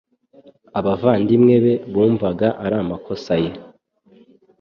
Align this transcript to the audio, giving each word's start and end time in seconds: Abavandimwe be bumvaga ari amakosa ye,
Abavandimwe 0.79 1.55
be 1.63 1.73
bumvaga 1.93 2.47
ari 2.63 2.75
amakosa 2.83 3.33
ye, 3.43 3.51